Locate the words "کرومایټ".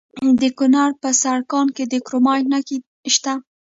2.05-2.45